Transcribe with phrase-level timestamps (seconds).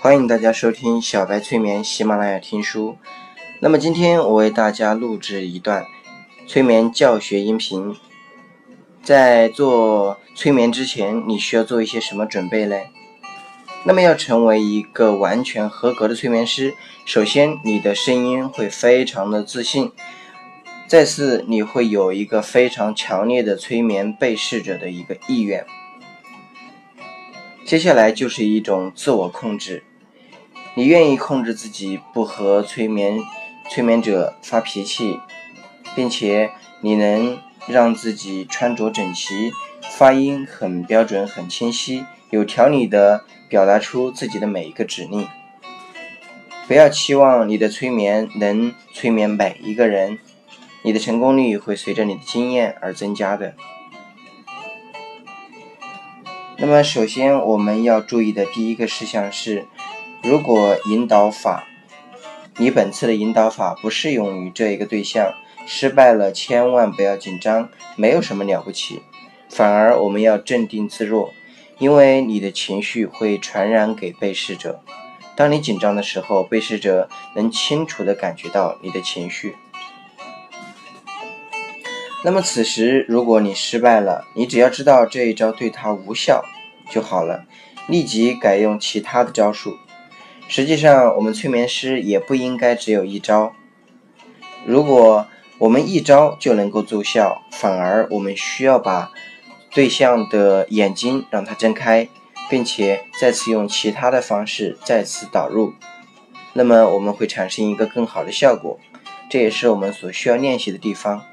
[0.00, 2.96] 欢迎大家收听小白催眠喜马拉雅听书。
[3.60, 5.84] 那么今天我为大家录制一段
[6.46, 7.96] 催眠教学音频。
[9.02, 12.76] 在做催眠之前，你需要做一些什么准备呢？
[13.84, 16.74] 那么要成为一个完全合格的催眠师，
[17.04, 19.92] 首先你的声音会非常的自信，
[20.86, 25.66] 再次你会有一个非常强烈的催眠被试者的一个意愿。
[27.66, 29.82] 接下来就是一种自我控制。
[30.76, 33.18] 你愿意控制自己不和催眠
[33.68, 35.18] 催眠者发脾气，
[35.96, 39.50] 并且你能让自己穿着整齐，
[39.90, 45.26] 发音很标准、很清晰，有条理的表达出自己的每一个指令。
[46.68, 50.20] 不要期望你的催眠能催眠每一个人，
[50.82, 53.56] 你的成功率会随着你的经验而增加的。
[56.66, 59.66] 那么，首先我们要注意的第一个事项是。
[60.20, 61.64] 如果引导法，
[62.56, 65.32] 你本次的引导法不适用于这一个对象，
[65.64, 69.00] 失败了千万不要紧张，没有什么了不起，
[69.48, 71.32] 反而我们要镇定自若，
[71.78, 74.82] 因为你的情绪会传染给被试者。
[75.36, 79.54] 当你紧张的时候，被试者能清楚地感觉到你的情绪。
[82.24, 86.44] 那么此时如果你失败了，你只要知道这一招对他无效
[86.90, 87.44] 就好了，
[87.88, 89.76] 立即改用其他的招数。
[90.48, 93.52] 实际上，我们催眠师也不应该只有一招。
[94.64, 95.26] 如果
[95.58, 99.10] 我们一招就能够奏效，反而我们需要把
[99.72, 102.08] 对象的眼睛让他睁开，
[102.48, 105.74] 并且再次用其他的方式再次导入，
[106.52, 108.78] 那么我们会产生一个更好的效果。
[109.28, 111.24] 这也是我们所需要练习的地方。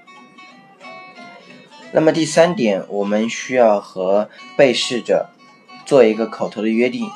[1.91, 5.29] 那么第三点，我们需要和被试者
[5.93, 7.07] 做一个口头的约定。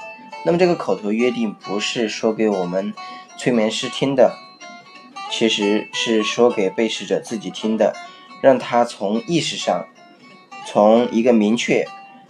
[0.46, 2.94] 那么这个口头约定不是说给我们
[3.36, 4.38] 催眠师听的，
[5.32, 7.96] 其实是说给被试者自己听的，
[8.40, 9.88] 让他从意识上，
[10.68, 11.88] 从一个明确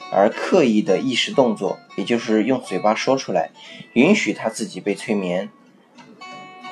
[0.09, 3.51] 而刻意的意识动作，也就是用嘴巴说出来，
[3.91, 5.50] 允许他自己被催眠，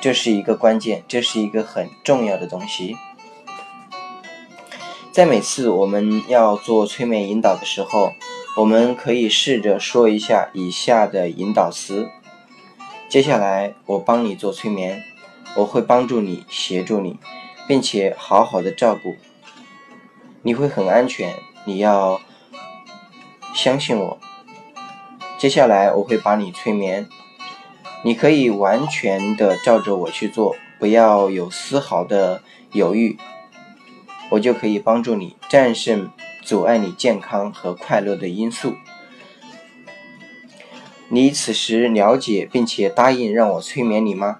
[0.00, 2.96] 这是一个关键，这是一个很重要的东西。
[5.12, 8.14] 在每次我们要做催眠引导的时候。
[8.56, 12.08] 我们可以试着说一下以下的引导词。
[13.06, 15.02] 接下来我帮你做催眠，
[15.56, 17.18] 我会帮助你、协助你，
[17.68, 19.16] 并且好好的照顾。
[20.40, 21.34] 你会很安全，
[21.66, 22.18] 你要
[23.54, 24.18] 相信我。
[25.36, 27.06] 接下来我会把你催眠，
[28.04, 32.40] 你可以完全的照着我去做，不要有丝毫的
[32.72, 33.18] 犹豫，
[34.30, 36.10] 我就可以帮助你战胜。
[36.46, 38.76] 阻碍你健康和快乐的因素。
[41.08, 44.38] 你此时了解并且答应让我催眠你吗？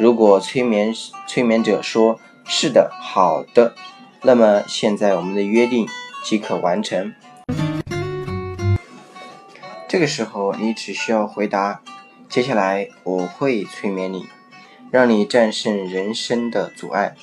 [0.00, 0.92] 如果催眠
[1.28, 3.76] 催眠者说是的，好的，
[4.22, 5.86] 那么现在我们的约定
[6.24, 7.14] 即可完成。
[9.86, 11.82] 这个时候你只需要回答：
[12.28, 14.26] 接下来我会催眠你，
[14.90, 17.14] 让你战胜人生的阻碍。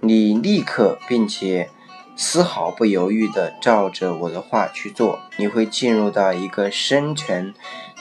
[0.00, 1.68] 你立刻并且。
[2.22, 7.54] 丝毫不犹豫地照着我的话去做，你会进入到一个深沉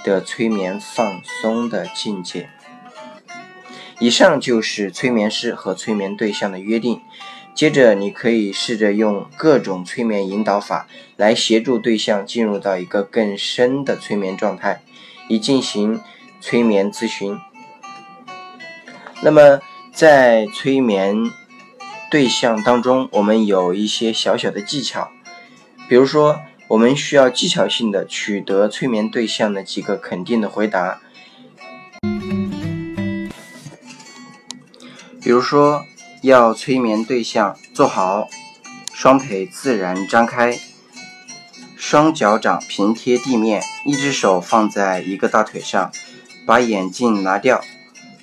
[0.04, 2.50] 的催眠放松的境界。
[3.98, 7.02] 以上就是催眠师和催眠对象的约定。
[7.56, 14.82] 接着，你可以试着用各种催眠引导法来协助对象进入到一个更深的催眠状态，
[15.30, 16.02] 以进行
[16.42, 17.40] 催眠咨询。
[19.22, 19.62] 那么，
[19.94, 21.32] 在催眠。
[22.10, 25.12] 对象当中，我们有一些小小的技巧，
[25.88, 31.00] 比如说，我们需要技巧性的取得催眠对象的几个肯定的回答，
[35.22, 35.86] 比如说，
[36.24, 38.28] 要催眠对象坐好，
[38.92, 40.60] 双腿自然张开，
[41.78, 45.92] 双脚掌平贴地面，一只手放在一个大腿上，
[46.48, 47.64] 把眼镜拿掉，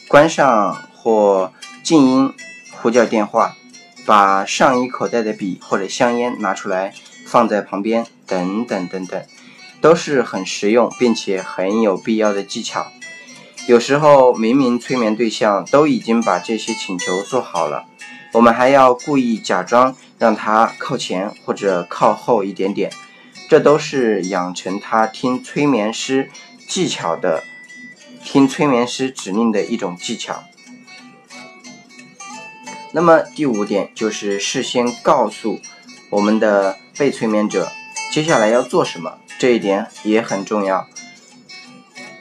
[0.09, 1.53] 关上或
[1.85, 2.35] 静音
[2.83, 3.55] 呼叫电话。
[4.07, 6.95] 把上衣口袋的笔或者香烟拿出来
[7.27, 9.21] 放在旁边，等等等等，
[9.81, 12.87] 都是很实用并且很有必要的技巧。
[13.67, 17.85] 有时候明明催眠对象都已经把这些请求做好了，
[18.33, 22.93] 我们还要故意假装让他靠前或者靠后一点点，
[23.49, 26.31] 这都是养成他听催眠师
[26.69, 27.43] 技巧的、
[28.25, 30.45] 听催眠师指令的一种技巧。
[32.97, 35.61] 那么第五点就是事先告诉
[36.09, 37.69] 我们的被催眠者
[38.11, 40.89] 接下来要做什么，这一点也很重要。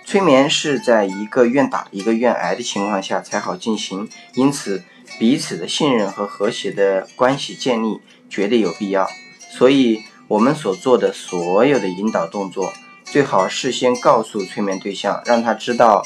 [0.04, 4.84] 催眠是在一个愿打一个愿挨的情况下才好进行，因此
[5.18, 9.10] 彼此的信任和和谐的关系建立绝对有必要。
[9.58, 12.74] 所以，我们所做的所有的引导动作，
[13.06, 16.06] 最好事先告诉催眠对象，让他知道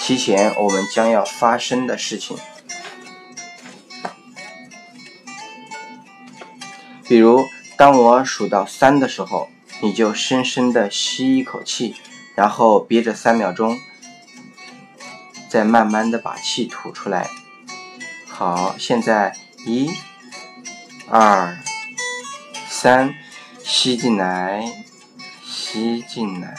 [0.00, 2.38] 提前我们将要发生的事情。
[7.08, 7.44] 比如，
[7.76, 9.48] 当我数到三的时候，
[9.80, 11.96] 你就深深的吸一口气。
[12.34, 13.76] 然后憋着三秒钟，
[15.48, 17.26] 再慢慢的把气吐出来。
[18.28, 19.34] 好，现在
[19.66, 19.90] 一、
[21.08, 21.58] 二、
[22.68, 23.12] 三，
[23.64, 24.72] 吸进来，
[25.44, 26.54] 吸进来。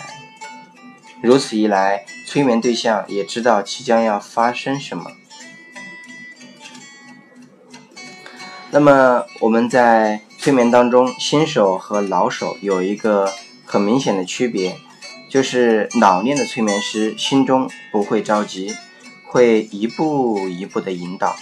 [1.24, 5.12] 如此一来，催眠对象也知道即将要发生什么。
[8.72, 10.19] 那么我们在
[10.50, 13.31] 催眠当中，新手和老手有一个
[13.66, 14.78] 很明显的区别。
[15.30, 18.74] 就是老练的催眠师心中不会着急，
[19.28, 21.36] 会一步一步的引导，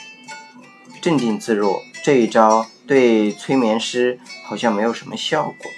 [1.01, 1.81] 镇定自若。
[2.03, 5.71] 这一招对催眠师好像没有什么效果。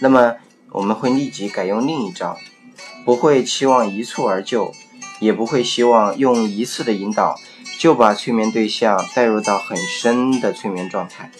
[0.00, 0.34] 那么
[0.72, 2.36] 我们会立即改用另一招，
[3.06, 4.74] 不会期望一蹴而就，
[5.18, 7.40] 也不会希望用一次的引导
[7.78, 11.30] 就把催眠对象带入到很深的催眠状态。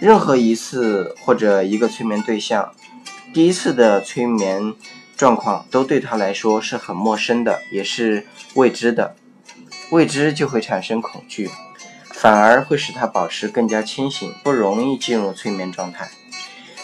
[0.00, 2.72] 任何一次或者一个催眠对象。
[3.32, 4.74] 第一次的催眠
[5.16, 9.16] 状况都对他来说是很陌生的，也是未知的。
[9.90, 11.50] 未知就会产生恐惧，
[12.12, 16.08] 反而会使他保持更加清醒，不容易进入催眠状态。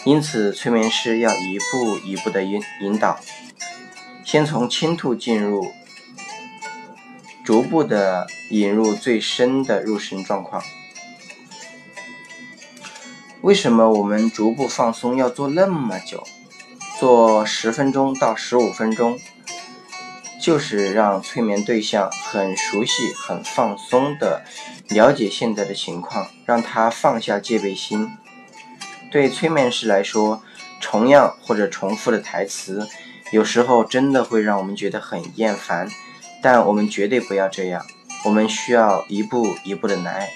[0.05, 3.19] 因此，催眠师要一步一步的引引导，
[4.23, 5.71] 先从轻度进入，
[7.43, 10.63] 逐步的引入最深的入神状况。
[13.43, 16.25] 为什么我们逐步放松要做那么久？
[16.97, 19.19] 做十分钟到十五分钟，
[20.41, 24.45] 就是让催眠对象很熟悉、很放松的
[24.87, 28.09] 了解现在的情况，让他放下戒备心。
[29.11, 30.41] 对催眠师来说，
[30.79, 32.87] 重样或者重复的台词，
[33.33, 35.89] 有时候真的会让我们觉得很厌烦，
[36.41, 37.85] 但我们绝对不要这样，
[38.23, 40.29] 我们需要一步一步的来。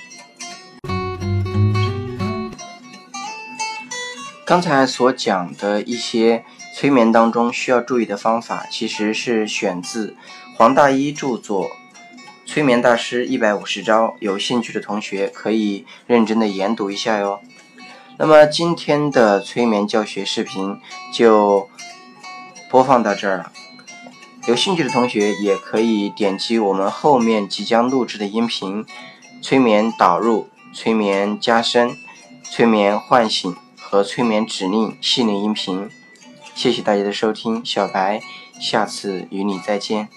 [4.48, 6.44] 刚才所讲的一些。
[6.74, 10.16] 催眠当中需要注意的方法，其实是选自
[10.56, 11.66] 黄大一著作
[12.46, 17.40] 《催眠大师一百五十招》，有兴趣的同学可以认真的研读一下哟。
[18.20, 20.78] 那么今天的催眠教学视频
[21.12, 21.68] 就
[22.70, 23.52] 播放到这儿了，
[24.46, 28.86] 有兴趣的同学也可以点击我们后面即将录制的音频
[29.42, 30.48] 《催眠导入》
[30.78, 31.90] 《催眠加深》
[32.44, 33.52] 《催眠唤醒》
[33.90, 35.90] 和《催眠指令》系列音频。
[36.54, 38.22] 谢谢大家的收听，小白，
[38.60, 40.10] 下次与你再见。